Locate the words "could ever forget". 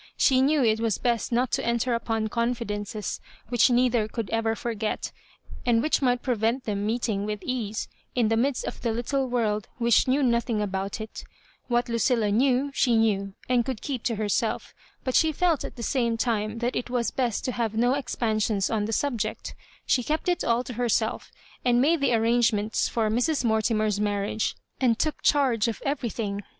4.07-5.11